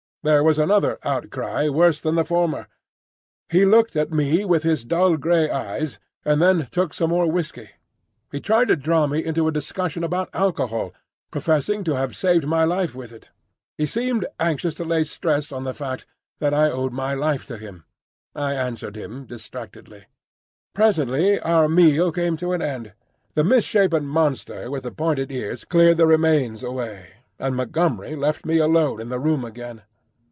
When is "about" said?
10.03-10.29